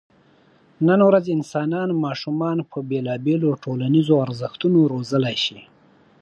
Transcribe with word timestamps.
نن 0.87 0.99
ورځ 1.09 1.25
انسانان 1.35 1.89
ماشومان 2.05 2.57
په 2.71 2.77
بېلابېلو 2.89 3.49
ټولنیزو 3.63 4.15
ارزښتونو 4.25 4.77
روزلی 4.93 5.35
شي. 5.45 5.59